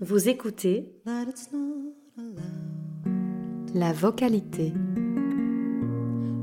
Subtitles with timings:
[0.00, 3.72] Vous écoutez that it's not allowed.
[3.72, 4.72] la vocalité.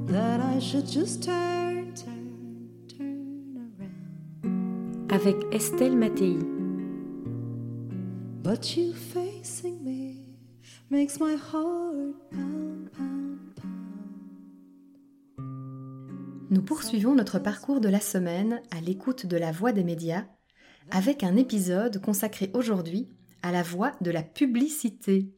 [0.08, 5.12] That I should just turn, turn, turn around.
[5.12, 6.40] avec Estelle Mattei.
[8.42, 10.24] But you facing me
[10.90, 13.74] makes my heart pound, pound, pound.
[16.50, 20.24] Nous poursuivons notre parcours de la semaine à l'écoute de la voix des médias
[20.92, 23.08] avec un épisode consacré aujourd'hui
[23.42, 25.30] à la voix de la publicité.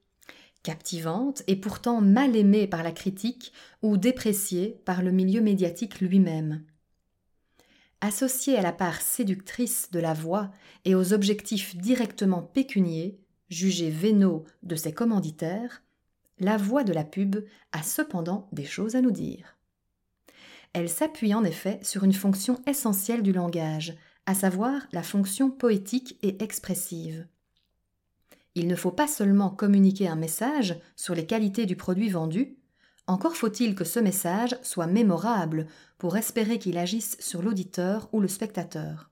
[0.63, 6.63] Captivante et pourtant mal aimée par la critique ou dépréciée par le milieu médiatique lui-même.
[8.01, 10.51] Associée à la part séductrice de la voix
[10.83, 13.19] et aux objectifs directement pécuniers,
[13.49, 15.83] jugés vénaux de ses commanditaires,
[16.39, 17.37] la voix de la pub
[17.71, 19.57] a cependant des choses à nous dire.
[20.73, 26.17] Elle s'appuie en effet sur une fonction essentielle du langage, à savoir la fonction poétique
[26.21, 27.27] et expressive.
[28.55, 32.57] Il ne faut pas seulement communiquer un message sur les qualités du produit vendu,
[33.07, 38.27] encore faut-il que ce message soit mémorable pour espérer qu'il agisse sur l'auditeur ou le
[38.27, 39.11] spectateur.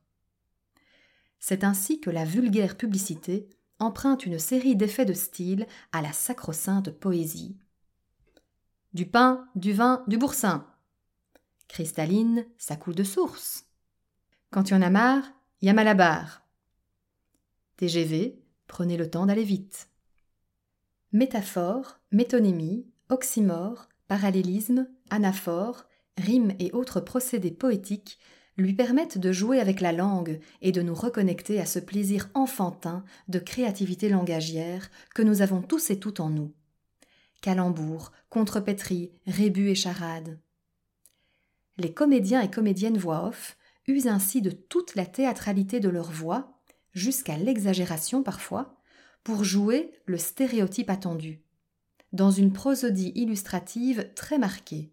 [1.39, 6.89] C'est ainsi que la vulgaire publicité emprunte une série d'effets de style à la sacro-sainte
[6.89, 7.57] poésie.
[8.93, 10.65] Du pain, du vin, du boursin.
[11.67, 13.65] Cristalline, ça coule de source.
[14.53, 15.23] Quand tu en as marre,
[15.63, 16.45] y a Malabar.
[17.77, 19.89] TGV, prenez le temps d'aller vite.
[21.11, 25.85] Métaphore, métonymie, oxymore, parallélisme, anaphore,
[26.19, 28.19] rimes et autres procédés poétiques
[28.55, 33.03] lui permettent de jouer avec la langue et de nous reconnecter à ce plaisir enfantin
[33.29, 36.53] de créativité langagière que nous avons tous et toutes en nous.
[37.41, 40.37] Calembours, contrepétries, rébus et charades.
[41.79, 46.59] Les comédiens et comédiennes voix off usent ainsi de toute la théâtralité de leur voix,
[46.93, 48.75] jusqu'à l'exagération parfois,
[49.23, 51.41] pour jouer le stéréotype attendu,
[52.11, 54.91] dans une prosodie illustrative très marquée.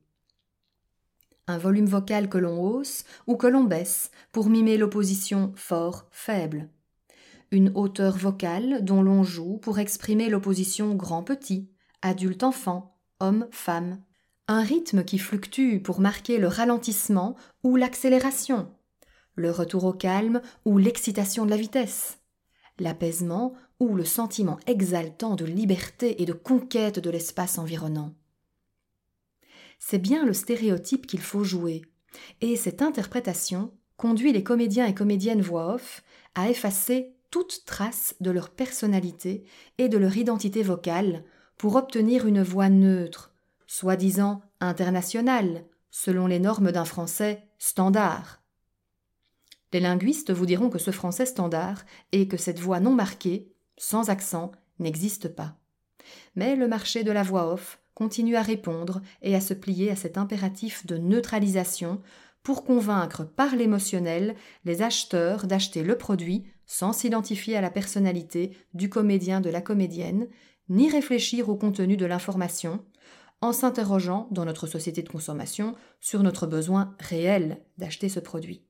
[1.47, 6.69] Un volume vocal que l'on hausse ou que l'on baisse pour mimer l'opposition fort-faible.
[7.51, 11.69] Une hauteur vocale dont l'on joue pour exprimer l'opposition grand-petit,
[12.03, 14.01] adulte-enfant, homme-femme.
[14.47, 17.35] Un rythme qui fluctue pour marquer le ralentissement
[17.65, 18.73] ou l'accélération,
[19.35, 22.19] le retour au calme ou l'excitation de la vitesse,
[22.79, 28.15] l'apaisement ou le sentiment exaltant de liberté et de conquête de l'espace environnant.
[29.79, 31.83] C'est bien le stéréotype qu'il faut jouer,
[32.41, 36.03] et cette interprétation conduit les comédiens et comédiennes voix off
[36.35, 39.45] à effacer toute trace de leur personnalité
[39.79, 41.25] et de leur identité vocale
[41.57, 43.35] pour obtenir une voix neutre,
[43.67, 48.40] soi-disant internationale, selon les normes d'un français standard.
[49.73, 54.11] Les linguistes vous diront que ce français standard et que cette voix non marquée, sans
[54.11, 55.57] accent, n'existe pas.
[56.35, 59.97] Mais le marché de la voix off continue à répondre et à se plier à
[59.97, 62.01] cet impératif de neutralisation
[62.43, 68.89] pour convaincre par l'émotionnel les acheteurs d'acheter le produit sans s'identifier à la personnalité du
[68.89, 70.29] comédien de la comédienne,
[70.69, 72.85] ni réfléchir au contenu de l'information,
[73.41, 78.63] en s'interrogeant dans notre société de consommation sur notre besoin réel d'acheter ce produit.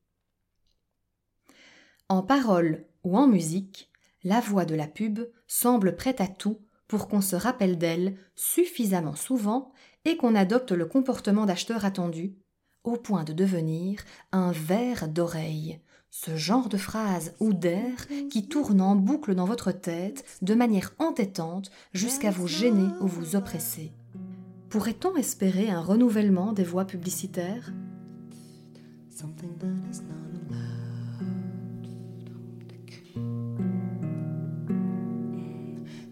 [2.11, 3.89] En parole ou en musique,
[4.25, 9.15] la voix de la pub semble prête à tout pour qu'on se rappelle d'elle suffisamment
[9.15, 9.71] souvent
[10.05, 12.35] et qu'on adopte le comportement d'acheteur attendu,
[12.83, 14.01] au point de devenir
[14.33, 15.79] un verre d'oreille,
[16.11, 20.93] ce genre de phrase ou d'air qui tourne en boucle dans votre tête de manière
[20.99, 23.93] entêtante jusqu'à vous gêner ou vous oppresser.
[24.69, 27.73] Pourrait-on espérer un renouvellement des voix publicitaires?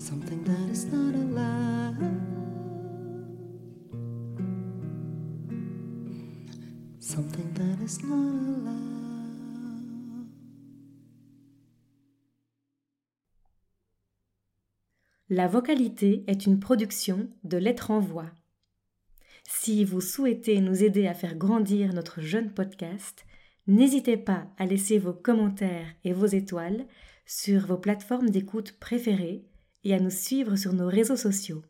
[0.09, 1.09] Something that is not.
[15.29, 18.31] La vocalité est une production de Lettres en Voix.
[19.45, 23.27] Si vous souhaitez nous aider à faire grandir notre jeune podcast,
[23.67, 26.87] n'hésitez pas à laisser vos commentaires et vos étoiles
[27.27, 29.45] sur vos plateformes d'écoute préférées
[29.89, 31.63] et à nous suivre sur nos réseaux sociaux.